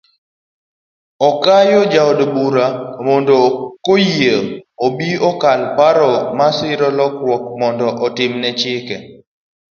[1.29, 2.67] Okayo jood bura
[3.05, 3.35] mondo
[3.85, 4.33] joyie
[4.85, 8.95] obi okal paro masiro lokruok mondo otim ne chike